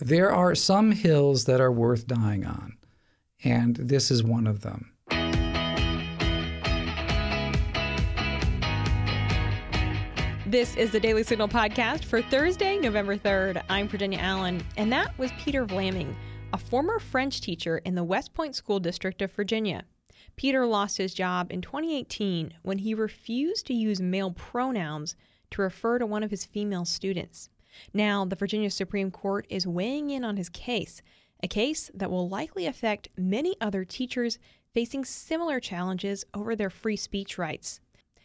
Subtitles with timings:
[0.00, 2.78] There are some hills that are worth dying on,
[3.44, 4.90] and this is one of them.
[10.48, 13.62] This is the Daily Signal podcast for Thursday, November 3rd.
[13.68, 16.12] I'm Virginia Allen, and that was Peter Vlaming,
[16.52, 19.84] a former French teacher in the West Point School District of Virginia.
[20.34, 25.14] Peter lost his job in 2018 when he refused to use male pronouns
[25.52, 27.48] to refer to one of his female students.
[27.92, 31.02] Now, the Virginia Supreme Court is weighing in on his case,
[31.42, 34.38] a case that will likely affect many other teachers
[34.72, 37.80] facing similar challenges over their free speech rights.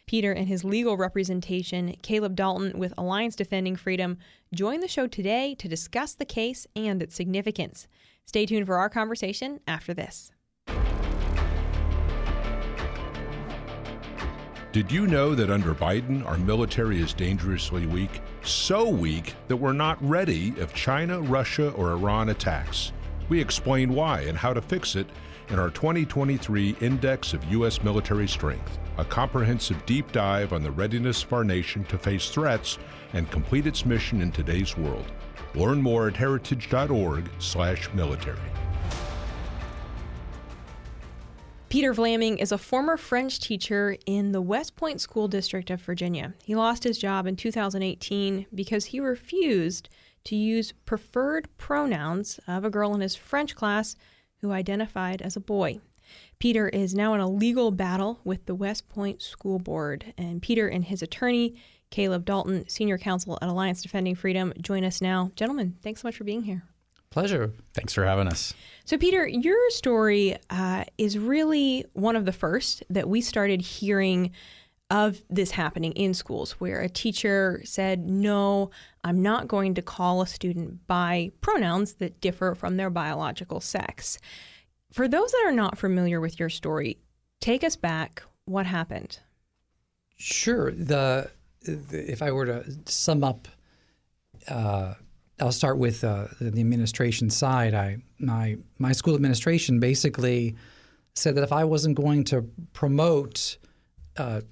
[0.06, 4.18] Peter and his legal representation, Caleb Dalton with Alliance Defending Freedom,
[4.52, 7.86] join the show today to discuss the case and its significance.
[8.26, 10.32] Stay tuned for our conversation after this.
[14.72, 18.20] Did you know that under Biden, our military is dangerously weak?
[18.42, 22.92] So weak that we're not ready if China, Russia, or Iran attacks.
[23.28, 25.06] We explain why and how to fix it
[25.50, 27.82] in our 2023 Index of U.S.
[27.82, 32.78] Military Strength, a comprehensive deep dive on the readiness of our nation to face threats
[33.12, 35.12] and complete its mission in today's world.
[35.54, 38.38] Learn more at heritage.org/military.
[41.70, 46.34] Peter Vlaming is a former French teacher in the West Point School District of Virginia.
[46.42, 49.88] He lost his job in 2018 because he refused
[50.24, 53.94] to use preferred pronouns of a girl in his French class
[54.40, 55.78] who identified as a boy.
[56.40, 60.66] Peter is now in a legal battle with the West Point School Board, and Peter
[60.66, 61.54] and his attorney,
[61.90, 65.30] Caleb Dalton, senior counsel at Alliance Defending Freedom, join us now.
[65.36, 66.64] Gentlemen, thanks so much for being here.
[67.10, 67.52] Pleasure.
[67.74, 68.54] Thanks for having us.
[68.84, 74.30] So, Peter, your story uh, is really one of the first that we started hearing
[74.90, 78.70] of this happening in schools, where a teacher said, No,
[79.02, 84.18] I'm not going to call a student by pronouns that differ from their biological sex.
[84.92, 86.98] For those that are not familiar with your story,
[87.40, 88.22] take us back.
[88.44, 89.18] What happened?
[90.16, 90.70] Sure.
[90.70, 91.30] The,
[91.62, 93.48] the if I were to sum up
[94.48, 94.94] uh,
[95.40, 97.74] I'll start with uh, the administration side.
[97.74, 100.56] I my my school administration basically
[101.14, 102.42] said that if I wasn't going to
[102.72, 103.58] promote
[104.16, 104.42] uh,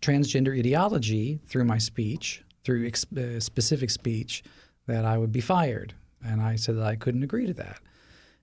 [0.00, 4.42] transgender ideology through my speech, through ex- uh, specific speech,
[4.86, 5.94] that I would be fired.
[6.24, 7.80] And I said that I couldn't agree to that.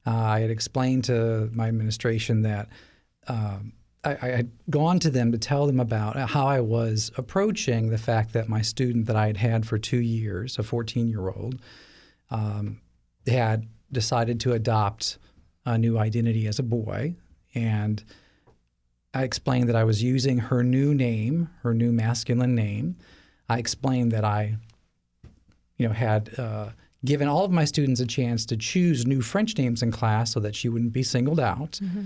[0.06, 2.70] Uh, I had explained to my administration that
[3.28, 3.74] um,
[4.08, 7.98] I, I, had gone to them to tell them about how I was approaching the
[7.98, 11.60] fact that my student that I had had for two years, a 14 year old,
[12.30, 12.80] um,
[13.28, 15.18] had decided to adopt
[15.66, 17.16] a new identity as a boy.
[17.54, 18.04] And
[19.14, 22.96] I explained that I was using her new name, her new masculine name.
[23.50, 24.58] I explained that I,
[25.78, 26.70] you know, had uh,
[27.04, 30.40] given all of my students a chance to choose new French names in class so
[30.40, 31.80] that she wouldn't be singled out.
[31.84, 32.06] Mm-hmm.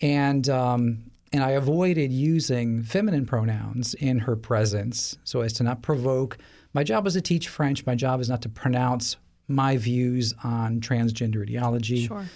[0.00, 5.82] And um, and I avoided using feminine pronouns in her presence so as to not
[5.82, 6.38] provoke.
[6.72, 7.84] My job was to teach French.
[7.86, 9.16] My job is not to pronounce
[9.48, 12.06] my views on transgender ideology.
[12.06, 12.26] Sure.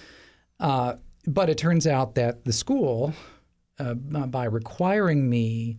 [0.59, 0.95] Uh,
[1.27, 3.12] but it turns out that the school,
[3.79, 5.79] uh, by requiring me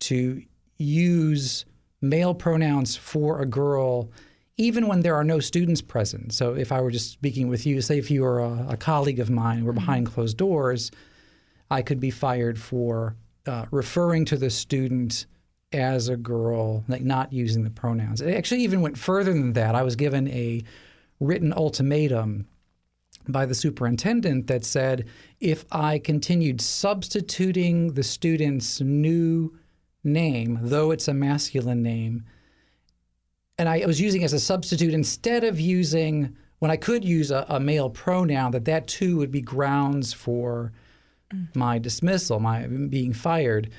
[0.00, 0.42] to
[0.78, 1.64] use
[2.00, 4.10] male pronouns for a girl,
[4.56, 6.32] even when there are no students present.
[6.32, 9.20] So if I were just speaking with you, say if you were a, a colleague
[9.20, 9.80] of mine, we're mm-hmm.
[9.80, 10.90] behind closed doors
[11.70, 13.16] I could be fired for
[13.46, 15.26] uh, referring to the student
[15.72, 18.20] as a girl, like not using the pronouns.
[18.20, 19.74] It actually even went further than that.
[19.74, 20.62] I was given a
[21.20, 22.46] written ultimatum
[23.28, 25.08] by the superintendent that said
[25.40, 29.58] if I continued substituting the student's new
[30.04, 32.24] name, though it's a masculine name,
[33.58, 37.44] and I was using as a substitute instead of using when I could use a,
[37.48, 40.72] a male pronoun, that that too would be grounds for
[41.54, 43.70] my dismissal, my being fired,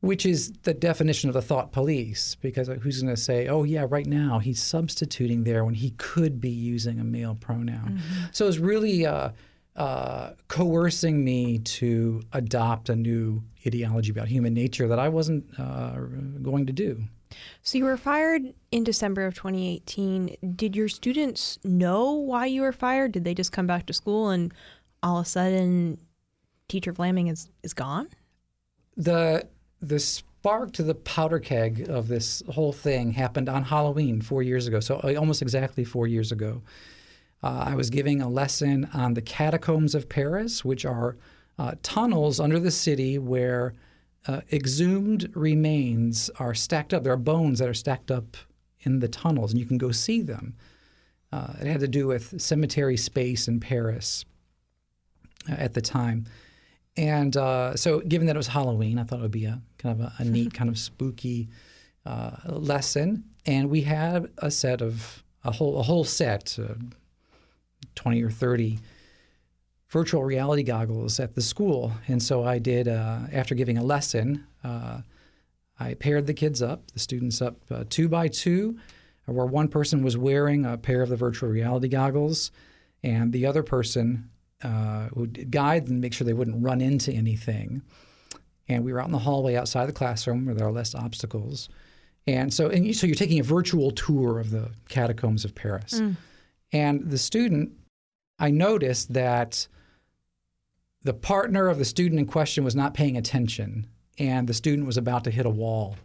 [0.00, 2.36] which is the definition of the thought police.
[2.36, 6.40] Because who's going to say, oh, yeah, right now he's substituting there when he could
[6.40, 8.00] be using a male pronoun?
[8.00, 8.24] Mm-hmm.
[8.32, 9.30] So it's really uh,
[9.76, 15.96] uh, coercing me to adopt a new ideology about human nature that I wasn't uh,
[16.42, 17.02] going to do.
[17.62, 20.36] So you were fired in December of 2018.
[20.54, 23.12] Did your students know why you were fired?
[23.12, 24.54] Did they just come back to school and
[25.02, 25.98] all of a sudden
[26.68, 28.08] Teacher Vlaming is is gone?
[28.96, 29.46] The
[29.80, 34.66] the spark to the powder keg of this whole thing happened on Halloween four years
[34.66, 34.80] ago.
[34.80, 36.62] So uh, almost exactly four years ago,
[37.42, 41.16] uh, I was giving a lesson on the catacombs of Paris, which are
[41.58, 43.74] uh, tunnels under the city where
[44.26, 47.04] uh, exhumed remains are stacked up.
[47.04, 48.36] There are bones that are stacked up
[48.80, 50.54] in the tunnels, and you can go see them.
[51.32, 54.24] Uh, it had to do with cemetery space in Paris
[55.50, 56.26] uh, at the time.
[56.96, 60.00] And uh, so, given that it was Halloween, I thought it would be a kind
[60.00, 61.48] of a, a neat, kind of spooky
[62.06, 63.24] uh, lesson.
[63.44, 66.74] And we had a set of a whole a whole set, uh,
[67.94, 68.78] twenty or thirty
[69.88, 71.92] virtual reality goggles at the school.
[72.08, 74.44] And so I did uh, after giving a lesson.
[74.64, 75.02] Uh,
[75.78, 78.78] I paired the kids up, the students up uh, two by two,
[79.26, 82.50] where one person was wearing a pair of the virtual reality goggles,
[83.02, 84.30] and the other person
[84.62, 87.82] uh, would guide them, make sure they wouldn't run into anything.
[88.68, 91.68] And we were out in the hallway outside the classroom where there are less obstacles.
[92.26, 96.00] And so, and you, so you're taking a virtual tour of the catacombs of Paris.
[96.00, 96.16] Mm.
[96.72, 97.72] And the student,
[98.38, 99.68] I noticed that
[101.02, 103.86] the partner of the student in question was not paying attention,
[104.18, 105.96] and the student was about to hit a wall.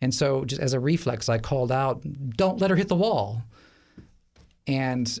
[0.00, 2.02] And so, just as a reflex, I called out,
[2.36, 3.42] "Don't let her hit the wall."
[4.66, 5.18] And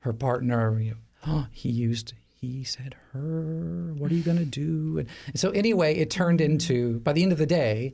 [0.00, 0.96] her partner, you know,
[1.26, 5.94] oh, he used he said her what are you going to do and so anyway
[5.94, 7.92] it turned into by the end of the day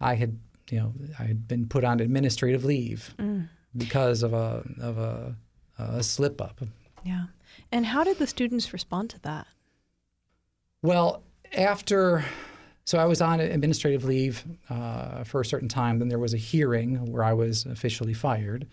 [0.00, 0.38] i had
[0.70, 3.48] you know i had been put on administrative leave mm.
[3.76, 5.34] because of a of a,
[5.78, 6.60] a slip up.
[7.04, 7.26] Yeah.
[7.70, 9.46] And how did the students respond to that?
[10.82, 11.22] Well
[11.52, 12.24] after
[12.84, 16.38] so i was on administrative leave uh, for a certain time then there was a
[16.38, 18.66] hearing where i was officially fired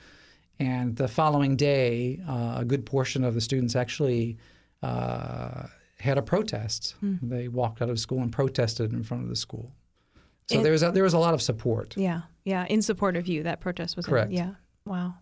[0.60, 4.38] and the following day, uh, a good portion of the students actually
[4.82, 5.68] uh,
[6.00, 6.96] had a protest.
[7.04, 7.20] Mm.
[7.22, 9.72] They walked out of school and protested in front of the school.
[10.48, 11.98] So there was a, there was a lot of support.
[11.98, 13.44] Yeah, yeah, in support of you.
[13.44, 14.32] That protest was correct.
[14.32, 14.54] In, yeah,
[14.86, 15.16] wow.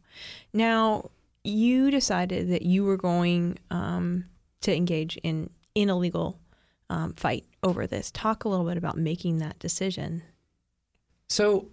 [0.52, 1.12] Now
[1.46, 4.26] you decided that you were going um,
[4.62, 6.40] to engage in in a legal
[6.90, 8.12] um, fight over this.
[8.12, 10.24] Talk a little bit about making that decision.
[11.30, 11.70] So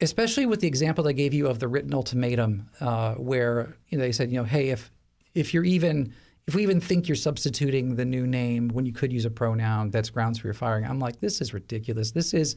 [0.00, 4.04] especially with the example I gave you of the written ultimatum, uh, where you know,
[4.04, 4.90] they said, you know, hey, if
[5.34, 6.12] if you're even
[6.46, 9.90] if we even think you're substituting the new name when you could use a pronoun,
[9.90, 10.84] that's grounds for your firing.
[10.84, 12.12] I'm like, this is ridiculous.
[12.12, 12.56] This is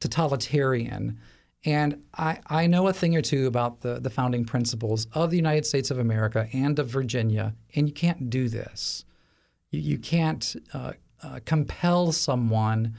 [0.00, 1.18] totalitarian.
[1.64, 5.36] And I, I know a thing or two about the, the founding principles of the
[5.36, 9.04] United States of America and of Virginia, and you can't do this.
[9.70, 10.92] You, you can't uh,
[11.22, 12.96] uh, compel someone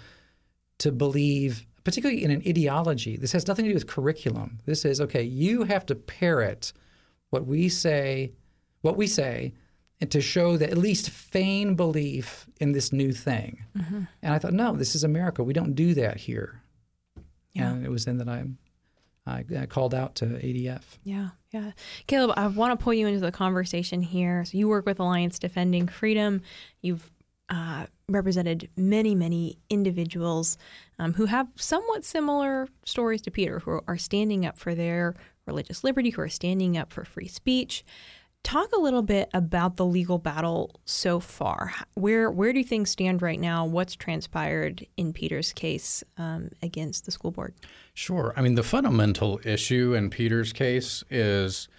[0.79, 3.18] to believe particularly in an ideology.
[3.18, 4.59] This has nothing to do with curriculum.
[4.65, 6.74] This is okay, you have to parrot
[7.30, 8.33] what we say,
[8.81, 9.53] what we say,
[10.00, 13.63] and to show that at least feign belief in this new thing.
[13.77, 14.01] Mm-hmm.
[14.21, 15.44] And I thought, no, this is America.
[15.44, 16.62] We don't do that here.
[17.53, 17.71] Yeah.
[17.71, 18.44] And it was then that I,
[19.25, 20.81] I, I called out to ADF.
[21.06, 21.71] Yeah, yeah.
[22.07, 24.44] Caleb, I want to pull you into the conversation here.
[24.44, 26.41] So you work with Alliance Defending Freedom.
[26.81, 27.09] You've
[27.49, 30.57] uh, represented many, many individuals
[30.99, 35.83] um, who have somewhat similar stories to Peter, who are standing up for their religious
[35.83, 37.83] liberty, who are standing up for free speech.
[38.43, 41.73] Talk a little bit about the legal battle so far.
[41.93, 43.65] Where where do things stand right now?
[43.65, 47.53] What's transpired in Peter's case um, against the school board?
[47.93, 48.33] Sure.
[48.35, 51.69] I mean, the fundamental issue in Peter's case is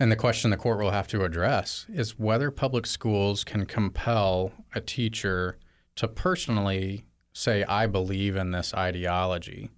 [0.00, 4.52] and the question the court will have to address is whether public schools can compel
[4.74, 5.56] a teacher
[5.96, 9.70] to personally say, I believe in this ideology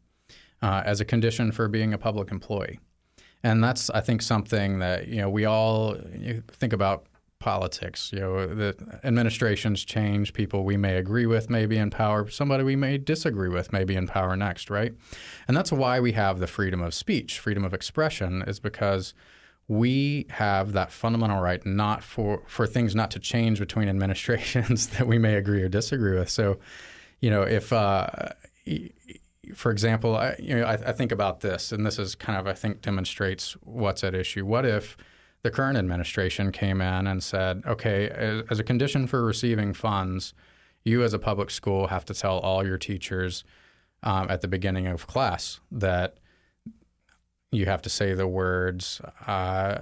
[0.62, 2.80] uh, as a condition for being a public employee.
[3.42, 5.96] And that's, I think, something that, you know, we all
[6.48, 7.06] think about
[7.38, 8.10] politics.
[8.12, 12.64] You know, the administrations change, people we may agree with may be in power, somebody
[12.64, 14.94] we may disagree with may be in power next, right?
[15.46, 19.12] And that's why we have the freedom of speech, freedom of expression, is because–
[19.68, 25.06] we have that fundamental right not for for things not to change between administrations that
[25.06, 26.30] we may agree or disagree with.
[26.30, 26.58] So,
[27.20, 28.06] you know, if uh,
[29.54, 32.46] for example, I, you know, I, I, think about this, and this is kind of
[32.46, 34.44] I think demonstrates what's at issue.
[34.44, 34.96] What if
[35.42, 40.34] the current administration came in and said, okay, as, as a condition for receiving funds,
[40.82, 43.44] you as a public school have to tell all your teachers
[44.02, 46.18] um, at the beginning of class that
[47.56, 49.78] you have to say the words, uh,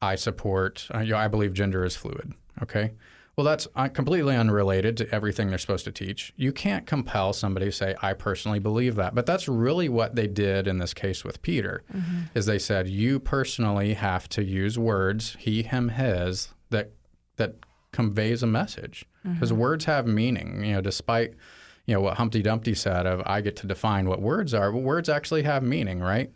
[0.00, 2.32] I support, uh, you know, I believe gender is fluid.
[2.62, 2.92] Okay.
[3.36, 6.32] Well, that's uh, completely unrelated to everything they're supposed to teach.
[6.36, 9.14] You can't compel somebody to say, I personally believe that.
[9.14, 12.20] But that's really what they did in this case with Peter, mm-hmm.
[12.34, 16.92] is they said, you personally have to use words, he, him, his, that,
[17.36, 17.56] that
[17.92, 19.04] conveys a message.
[19.24, 19.60] Because mm-hmm.
[19.60, 21.34] words have meaning, you know, despite–
[21.86, 24.72] you know what Humpty Dumpty said of I get to define what words are.
[24.72, 26.32] Well, words actually have meaning, right?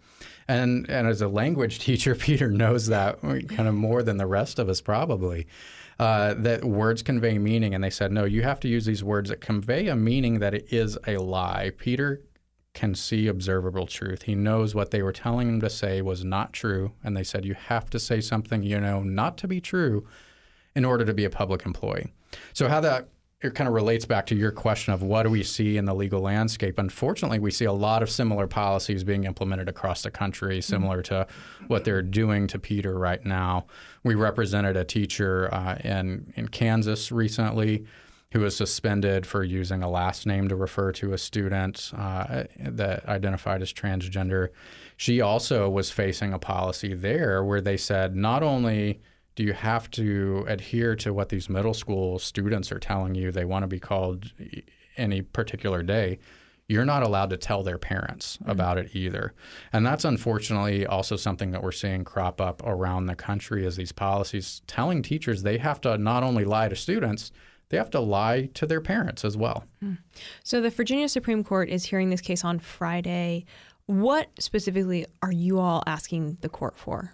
[0.47, 4.59] And and as a language teacher, Peter knows that kind of more than the rest
[4.59, 5.47] of us probably.
[5.99, 9.31] Uh, that words convey meaning, and they said no, you have to use these words
[9.31, 11.73] that convey a meaning that it is a lie.
[11.77, 12.23] Peter
[12.73, 14.23] can see observable truth.
[14.23, 17.45] He knows what they were telling him to say was not true, and they said
[17.45, 20.07] you have to say something you know not to be true
[20.77, 22.13] in order to be a public employee.
[22.53, 23.09] So how that
[23.41, 25.95] it kind of relates back to your question of what do we see in the
[25.95, 26.77] legal landscape.
[26.79, 31.27] Unfortunately, we see a lot of similar policies being implemented across the country, similar to
[31.69, 33.67] what they're doing to Peter right now.
[34.03, 37.87] We represented a teacher uh, in in Kansas recently
[38.33, 43.09] who was suspended for using a last name to refer to a student uh, that
[43.09, 44.49] identified as transgender.
[44.99, 49.01] She also was facing a policy there where they said not only
[49.39, 53.45] do you have to adhere to what these middle school students are telling you they
[53.45, 54.33] want to be called
[54.97, 56.19] any particular day?
[56.67, 58.51] You're not allowed to tell their parents mm-hmm.
[58.51, 59.35] about it either.
[59.73, 63.93] And that's unfortunately also something that we're seeing crop up around the country as these
[63.93, 67.31] policies telling teachers they have to not only lie to students,
[67.69, 69.63] they have to lie to their parents as well.
[69.79, 69.95] Hmm.
[70.43, 73.45] So the Virginia Supreme Court is hearing this case on Friday.
[73.87, 77.13] What specifically are you all asking the court for?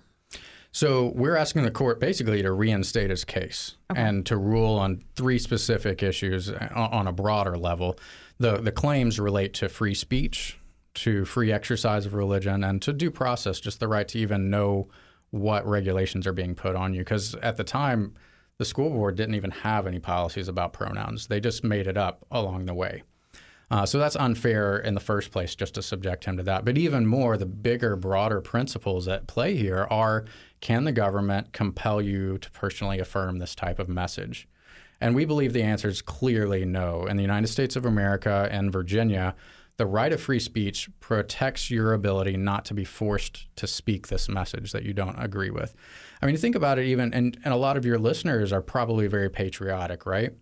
[0.75, 4.03] So we're asking the court basically to reinstate his case okay.
[4.03, 7.97] and to rule on three specific issues uh, on a broader level.
[8.41, 10.59] The the claims relate to free speech,
[10.95, 14.89] to free exercise of religion, and to due process, just the right to even know
[15.31, 17.03] what regulations are being put on you.
[17.03, 18.15] Because at the time,
[18.59, 22.27] the school board didn't even have any policies about pronouns; they just made it up
[22.33, 23.05] along the way.
[23.71, 26.65] Uh, so that's unfair in the first place just to subject him to that.
[26.65, 30.25] But even more, the bigger, broader principles at play here are
[30.61, 34.49] can the government compel you to personally affirm this type of message?
[35.01, 37.05] And we believe the answer is clearly no.
[37.07, 39.35] In the United States of America and Virginia,
[39.77, 44.29] the right of free speech protects your ability not to be forced to speak this
[44.29, 45.75] message that you don't agree with.
[46.23, 49.09] I mean, think about it even, and, and a lot of your listeners are probably
[49.09, 50.33] very patriotic, right?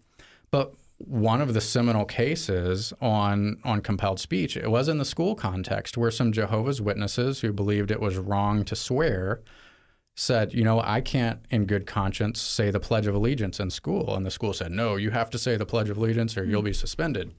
[0.51, 0.75] But
[1.07, 5.97] one of the seminal cases on on compelled speech, it was in the school context
[5.97, 9.43] where some Jehovah's Witnesses who believed it was wrong to swear
[10.15, 14.15] said, you know, I can't in good conscience say the Pledge of Allegiance in school.
[14.15, 16.63] And the school said, no, you have to say the Pledge of Allegiance or you'll
[16.63, 17.33] be suspended.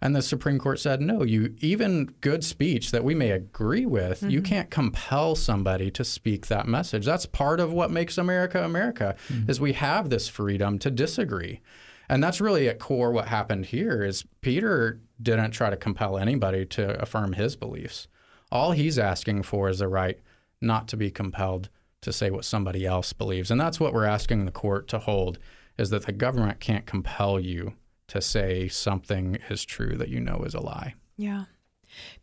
[0.00, 4.20] And the Supreme Court said, no, you even good speech that we may agree with,
[4.20, 4.30] mm-hmm.
[4.30, 7.06] you can't compel somebody to speak that message.
[7.06, 9.50] That's part of what makes America America mm-hmm.
[9.50, 11.60] is we have this freedom to disagree.
[12.08, 16.64] And that's really at core what happened here is Peter didn't try to compel anybody
[16.66, 18.08] to affirm his beliefs.
[18.52, 20.18] All he's asking for is the right
[20.60, 21.68] not to be compelled
[22.02, 23.50] to say what somebody else believes.
[23.50, 25.38] And that's what we're asking the court to hold
[25.78, 27.74] is that the government can't compel you
[28.08, 30.94] to say something is true that you know is a lie.
[31.16, 31.44] Yeah.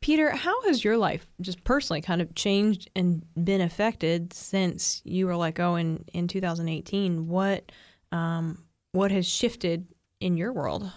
[0.01, 5.25] Peter, how has your life just personally kind of changed and been affected since you
[5.25, 7.27] were let go in, in 2018?
[7.27, 7.71] What
[8.11, 8.63] um,
[8.93, 9.88] what has shifted
[10.21, 10.89] in your world?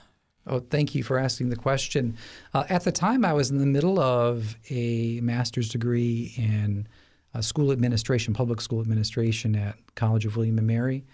[0.46, 2.16] Oh, thank you for asking the question.
[2.54, 6.86] Uh, at the time, I was in the middle of a master's degree in
[7.34, 11.04] uh, school administration, public school administration at College of William and Mary,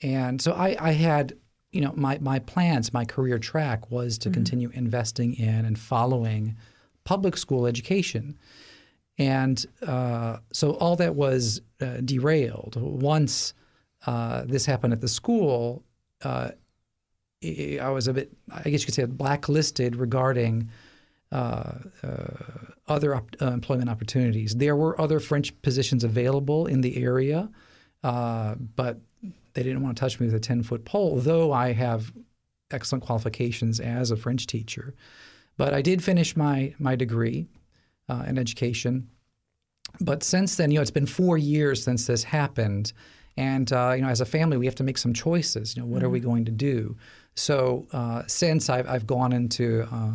[0.00, 1.34] and so I, I had,
[1.72, 4.34] you know, my my plans, my career track was to mm-hmm.
[4.34, 6.56] continue investing in and following
[7.02, 8.38] public school education,
[9.18, 13.54] and uh, so all that was uh, derailed once.
[14.06, 15.82] Uh, this happened at the school
[16.22, 16.50] uh,
[17.44, 20.70] I was a bit, I guess you could say, blacklisted regarding
[21.30, 22.26] uh, uh,
[22.88, 24.56] other op- uh, employment opportunities.
[24.56, 27.48] There were other French positions available in the area,
[28.02, 28.98] uh, but
[29.54, 32.12] they didn't want to touch me with a 10 foot pole, though I have
[32.70, 34.94] excellent qualifications as a French teacher.
[35.56, 37.46] But I did finish my, my degree
[38.08, 39.10] in education.
[40.00, 42.92] But since then, you know, it's been four years since this happened.
[43.38, 45.76] And uh, you know, as a family, we have to make some choices.
[45.76, 46.06] You know, what mm-hmm.
[46.06, 46.28] are we mm-hmm.
[46.28, 46.96] going to do?
[47.36, 50.10] So uh, since I've, I've gone into uh,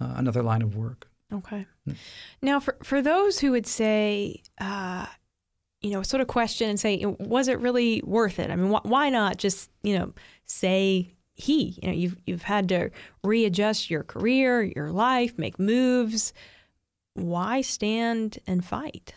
[0.00, 1.06] uh another line of work.
[1.30, 1.66] Okay.
[1.86, 1.96] Mm.
[2.40, 5.04] Now, for for those who would say, uh,
[5.82, 8.50] you know, sort of question and say, was it really worth it?
[8.50, 10.14] I mean, wh- why not just you know
[10.46, 11.78] say he?
[11.82, 12.90] You know, you've you've had to
[13.22, 16.32] readjust your career, your life, make moves.
[17.12, 19.12] Why stand and fight?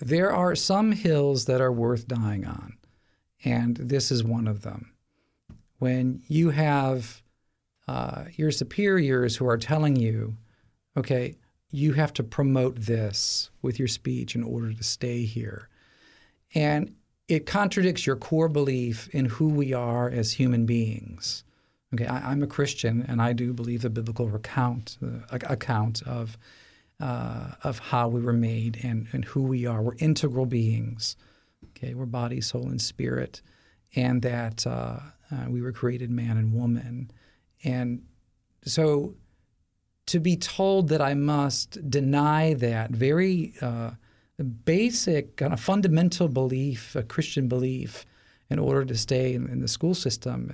[0.00, 2.78] There are some hills that are worth dying on,
[3.44, 4.92] and this is one of them.
[5.78, 7.22] When you have
[7.86, 10.36] uh, your superiors who are telling you,
[10.96, 11.36] okay,
[11.70, 15.68] you have to promote this with your speech in order to stay here.
[16.54, 16.94] And
[17.28, 21.44] it contradicts your core belief in who we are as human beings.
[21.94, 26.38] Okay, I, am a Christian and I do believe the biblical recount, uh, account of
[27.00, 29.82] uh, of how we were made and, and who we are.
[29.82, 31.16] We're integral beings.
[31.70, 33.42] Okay, we're body, soul, and spirit,
[33.94, 34.98] and that uh,
[35.30, 37.10] uh, we were created man and woman.
[37.64, 38.02] And
[38.64, 39.14] so
[40.06, 43.92] to be told that I must deny that very uh,
[44.64, 48.04] basic, kind of fundamental belief, a Christian belief,
[48.48, 50.52] in order to stay in, in the school system.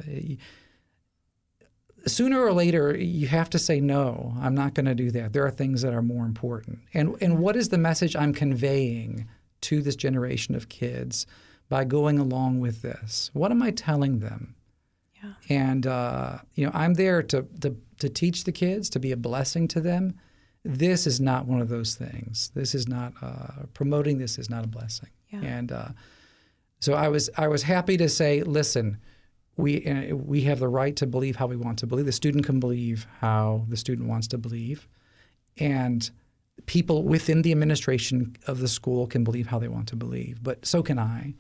[2.07, 5.33] Sooner or later, you have to say, no, I'm not going to do that.
[5.33, 6.81] There are things that are more important.
[6.95, 9.29] And, and what is the message I'm conveying
[9.63, 11.27] to this generation of kids
[11.69, 13.31] by going along with this?
[13.33, 14.55] What am I telling them?
[15.23, 15.33] Yeah.
[15.49, 19.17] And, uh, you know, I'm there to, to, to teach the kids, to be a
[19.17, 20.15] blessing to them.
[20.65, 22.51] This is not one of those things.
[22.55, 25.11] This is not, uh, promoting this is not a blessing.
[25.31, 25.41] Yeah.
[25.41, 25.89] And, uh,
[26.79, 28.99] so I was I was happy to say, listen,
[29.57, 32.07] we uh, we have the right to believe how we want to believe.
[32.07, 34.87] The student can believe how the student wants to believe,
[35.59, 36.11] and
[36.67, 40.43] people within the administration of the school can believe how they want to believe.
[40.43, 41.35] But so can I.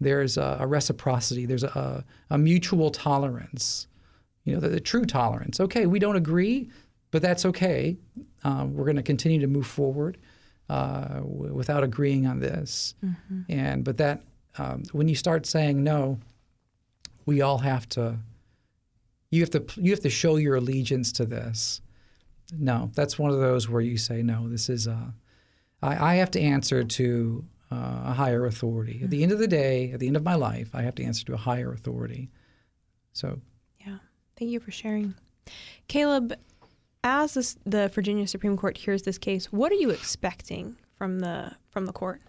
[0.00, 1.46] There's a, a reciprocity.
[1.46, 3.86] There's a, a, mutual tolerance.
[4.44, 5.58] You know, the, the, true tolerance.
[5.58, 6.70] Okay, we don't agree,
[7.10, 7.96] but that's okay.
[8.44, 10.18] Uh, we're going to continue to move forward
[10.68, 12.94] uh, w- without agreeing on this.
[13.02, 13.40] Mm-hmm.
[13.48, 14.22] And but that
[14.58, 16.18] um, when you start saying no,
[17.26, 18.18] we all have to.
[19.30, 21.82] You have to you have to show your allegiance to this.
[22.56, 24.48] No, that's one of those where you say no.
[24.48, 25.12] This is a.
[25.82, 29.00] I, I have to answer to uh, a higher authority.
[29.02, 31.04] At the end of the day, at the end of my life, I have to
[31.04, 32.30] answer to a higher authority.
[33.12, 33.40] So.
[33.84, 33.98] Yeah,
[34.38, 35.14] thank you for sharing,
[35.88, 36.34] Caleb.
[37.02, 41.52] As this, the Virginia Supreme Court hears this case, what are you expecting from the
[41.70, 42.20] from the court?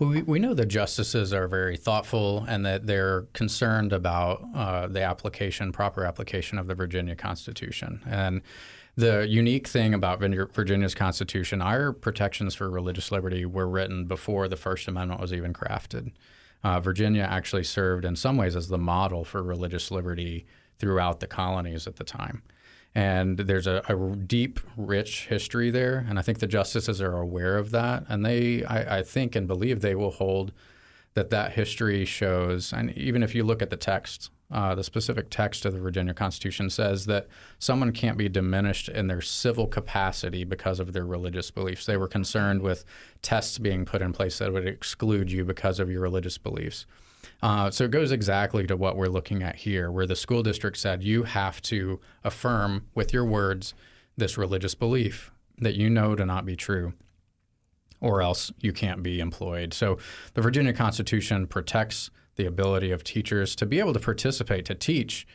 [0.00, 4.86] Well, we, we know the justices are very thoughtful and that they're concerned about uh,
[4.86, 8.00] the application, proper application of the Virginia Constitution.
[8.06, 8.40] And
[8.96, 14.56] the unique thing about Virginia's Constitution, our protections for religious liberty were written before the
[14.56, 16.12] First Amendment was even crafted.
[16.64, 20.46] Uh, Virginia actually served in some ways as the model for religious liberty
[20.78, 22.42] throughout the colonies at the time.
[22.94, 26.04] And there's a, a, deep, rich history there.
[26.08, 28.04] And I think the justices are aware of that.
[28.08, 30.50] And they, I, I, think and believe they will hold
[31.14, 35.28] that that history shows, and even if you look at the text, uh, the specific
[35.28, 37.26] text of the Virginia Constitution says that
[37.58, 41.86] someone can't be diminished in their civil capacity because of their religious beliefs.
[41.86, 42.84] They were concerned with
[43.22, 46.86] tests being put in place that would exclude you because of your religious beliefs.
[47.42, 50.76] Uh, so it goes exactly to what we're looking at here, where the school district
[50.76, 53.74] said you have to affirm with your words
[54.16, 56.92] this religious belief that you know to not be true,
[58.00, 59.72] or else you can't be employed.
[59.72, 59.98] So
[60.34, 65.26] the Virginia Constitution protects the ability of teachers to be able to participate, to teach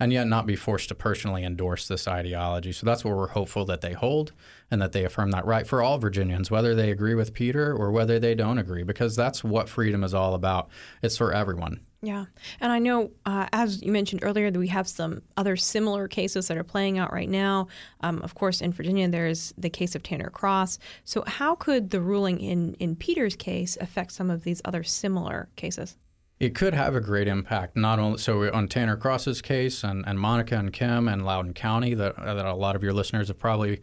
[0.00, 2.72] and yet not be forced to personally endorse this ideology.
[2.72, 4.32] So that's what we're hopeful that they hold
[4.74, 7.92] and that they affirm that right for all Virginians, whether they agree with Peter or
[7.92, 10.68] whether they don't agree, because that's what freedom is all about.
[11.00, 11.80] It's for everyone.
[12.02, 12.24] Yeah.
[12.60, 16.48] And I know, uh, as you mentioned earlier, that we have some other similar cases
[16.48, 17.68] that are playing out right now.
[18.00, 20.80] Um, of course, in Virginia, there's the case of Tanner Cross.
[21.04, 25.48] So, how could the ruling in, in Peter's case affect some of these other similar
[25.54, 25.96] cases?
[26.40, 27.76] it could have a great impact.
[27.76, 31.94] Not only so on Tanner Cross's case and, and Monica and Kim and Loudoun County
[31.94, 33.80] that that a lot of your listeners have probably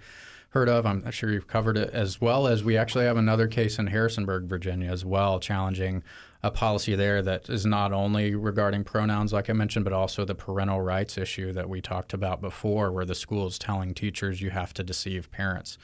[0.51, 0.85] heard of.
[0.85, 3.87] I'm not sure you've covered it as well as we actually have another case in
[3.87, 6.03] Harrisonburg, Virginia, as well, challenging
[6.43, 10.35] a policy there that is not only regarding pronouns, like I mentioned, but also the
[10.35, 14.49] parental rights issue that we talked about before, where the school is telling teachers you
[14.49, 15.77] have to deceive parents.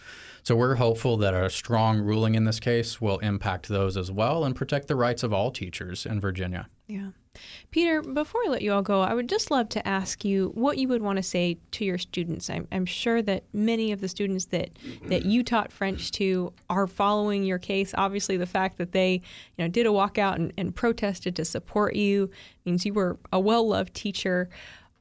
[0.43, 4.43] So we're hopeful that a strong ruling in this case will impact those as well
[4.43, 6.67] and protect the rights of all teachers in Virginia.
[6.87, 7.09] Yeah.
[7.71, 10.77] Peter, before I let you all go, I would just love to ask you what
[10.77, 12.49] you would want to say to your students.
[12.49, 14.69] I'm, I'm sure that many of the students that,
[15.05, 17.93] that you taught French to are following your case.
[17.97, 19.21] Obviously, the fact that they
[19.57, 22.29] you know, did a walkout and, and protested to support you
[22.65, 24.49] means you were a well loved teacher.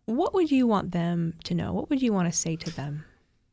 [0.06, 1.72] What would you want them to know?
[1.72, 3.04] What would you want to say to them?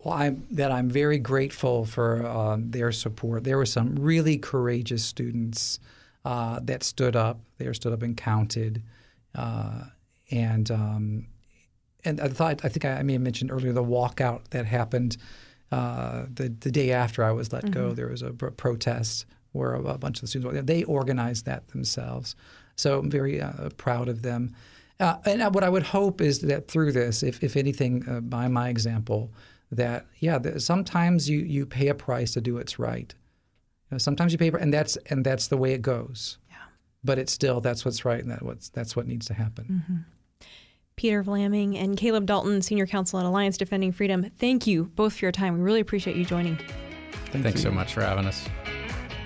[0.04, 3.46] Well, I'm, that I'm very grateful for um, their support.
[3.46, 5.80] There were some really courageous students
[6.26, 7.40] uh, that stood up.
[7.58, 8.84] They stood up and counted,
[9.36, 9.86] uh,
[10.32, 11.28] and um,
[12.06, 15.18] and I thought I think I, may have mentioned earlier the walkout that happened
[15.72, 17.74] uh, the the day after I was let mm-hmm.
[17.74, 17.94] go.
[17.94, 21.68] There was a pr- protest where a, a, bunch of the students they organized that
[21.70, 22.36] themselves.
[22.76, 24.56] So I'm very uh, proud of them.
[25.00, 28.48] Uh, and what I would hope is that through this, if, if anything, uh, by
[28.48, 29.32] my example,
[29.72, 33.14] that yeah, sometimes you you pay a price to do what's right.
[33.94, 36.40] You know, sometimes you pay, and that's and that's the way it goes.
[36.50, 36.56] Yeah.
[37.04, 39.84] But it's still that's what's right, and that what's that's what needs to happen.
[39.86, 40.48] Mm-hmm.
[40.96, 44.32] Peter Vlaming and Caleb Dalton, Senior Counsel at Alliance Defending Freedom.
[44.40, 45.54] Thank you both for your time.
[45.54, 46.58] We really appreciate you joining.
[47.28, 47.70] Thank Thanks you.
[47.70, 48.50] so much for having us.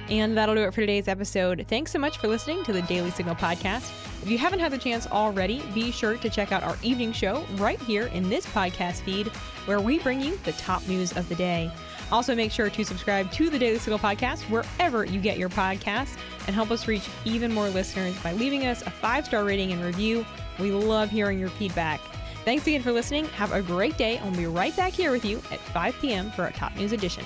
[0.10, 1.65] And that'll do it for today's episode.
[1.69, 3.89] Thanks so much for listening to the Daily Signal podcast.
[4.21, 7.45] If you haven't had the chance already, be sure to check out our evening show
[7.56, 9.27] right here in this podcast feed,
[9.65, 11.71] where we bring you the top news of the day.
[12.12, 16.17] Also, make sure to subscribe to the Daily Signal podcast wherever you get your podcasts
[16.46, 19.84] and help us reach even more listeners by leaving us a five star rating and
[19.84, 20.26] review.
[20.60, 22.00] We love hearing your feedback.
[22.46, 23.26] Thanks again for listening.
[23.30, 26.32] Have a great day, and we'll be right back here with you at 5 p.m.
[26.32, 27.26] for our Top News Edition.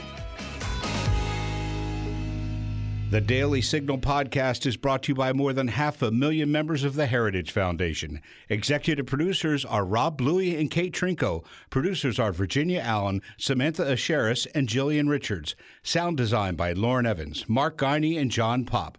[3.12, 6.86] The Daily Signal podcast is brought to you by more than half a million members
[6.86, 8.22] of the Heritage Foundation.
[8.48, 11.44] Executive producers are Rob Bluey and Kate Trinko.
[11.70, 15.58] Producers are Virginia Allen, Samantha Aschieris, and Jillian Richards.
[15.84, 18.98] Sound design by Lauren Evans, Mark Guiney, and John Popp.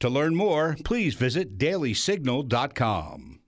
[0.00, 3.41] To learn more, please visit dailysignal.com.